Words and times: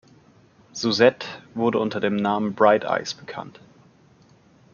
Susette 0.73 1.27
wurde 1.53 1.77
unter 1.77 1.99
dem 1.99 2.15
Namen 2.15 2.55
"Bright 2.55 2.85
Eyes" 2.85 3.13
bekannt. 3.13 3.59